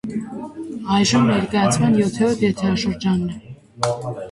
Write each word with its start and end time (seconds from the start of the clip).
Այժմ 0.95 1.27
ներկայացման 1.33 1.93
յոթերորդ 2.01 2.43
եթերաշրջանն 2.47 3.31
է։ 3.37 3.57